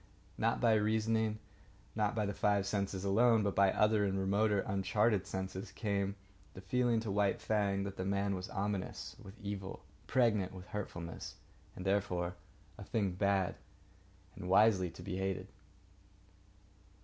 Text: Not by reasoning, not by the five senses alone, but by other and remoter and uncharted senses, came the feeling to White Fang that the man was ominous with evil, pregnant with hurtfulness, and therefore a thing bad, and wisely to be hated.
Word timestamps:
Not 0.35 0.59
by 0.59 0.73
reasoning, 0.73 1.37
not 1.95 2.15
by 2.15 2.25
the 2.25 2.33
five 2.33 2.65
senses 2.65 3.03
alone, 3.05 3.43
but 3.43 3.53
by 3.55 3.71
other 3.71 4.03
and 4.03 4.17
remoter 4.17 4.61
and 4.61 4.67
uncharted 4.77 5.27
senses, 5.27 5.71
came 5.71 6.15
the 6.55 6.61
feeling 6.61 6.99
to 7.01 7.11
White 7.11 7.39
Fang 7.39 7.83
that 7.83 7.97
the 7.97 8.03
man 8.03 8.33
was 8.33 8.49
ominous 8.49 9.15
with 9.21 9.39
evil, 9.39 9.85
pregnant 10.07 10.53
with 10.55 10.65
hurtfulness, 10.65 11.35
and 11.75 11.85
therefore 11.85 12.33
a 12.79 12.83
thing 12.83 13.11
bad, 13.11 13.53
and 14.35 14.49
wisely 14.49 14.89
to 14.89 15.03
be 15.03 15.17
hated. 15.17 15.49